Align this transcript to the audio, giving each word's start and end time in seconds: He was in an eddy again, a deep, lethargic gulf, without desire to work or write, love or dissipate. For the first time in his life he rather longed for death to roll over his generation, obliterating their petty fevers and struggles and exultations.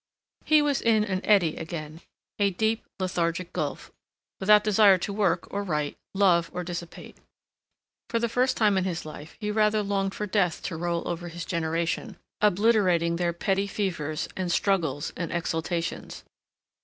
He 0.45 0.63
was 0.63 0.81
in 0.81 1.03
an 1.03 1.23
eddy 1.23 1.57
again, 1.57 2.01
a 2.39 2.49
deep, 2.49 2.85
lethargic 2.99 3.53
gulf, 3.53 3.91
without 4.39 4.63
desire 4.63 4.97
to 4.97 5.13
work 5.13 5.45
or 5.53 5.61
write, 5.63 5.95
love 6.15 6.49
or 6.55 6.63
dissipate. 6.63 7.17
For 8.09 8.17
the 8.17 8.27
first 8.27 8.57
time 8.57 8.79
in 8.79 8.83
his 8.83 9.05
life 9.05 9.35
he 9.39 9.51
rather 9.51 9.83
longed 9.83 10.15
for 10.15 10.25
death 10.25 10.63
to 10.63 10.75
roll 10.75 11.07
over 11.07 11.27
his 11.27 11.45
generation, 11.45 12.17
obliterating 12.41 13.17
their 13.17 13.31
petty 13.31 13.67
fevers 13.67 14.27
and 14.35 14.51
struggles 14.51 15.13
and 15.15 15.31
exultations. 15.31 16.23